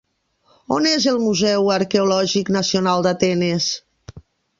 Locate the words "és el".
0.91-1.19